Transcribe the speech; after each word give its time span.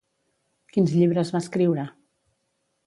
Quins 0.77 0.95
llibres 1.01 1.33
va 1.37 1.43
escriure? 1.45 1.89